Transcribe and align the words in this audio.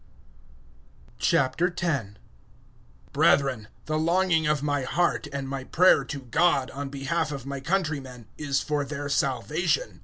010:001 1.19 2.15
Brethren, 3.13 3.67
the 3.85 3.99
longing 3.99 4.47
of 4.47 4.63
my 4.63 4.81
heart, 4.81 5.27
and 5.31 5.47
my 5.47 5.63
prayer 5.63 6.03
to 6.03 6.21
God, 6.21 6.71
on 6.71 6.89
behalf 6.89 7.31
of 7.31 7.45
my 7.45 7.59
countrymen 7.59 8.25
is 8.35 8.61
for 8.63 8.83
their 8.83 9.07
salvation. 9.09 9.99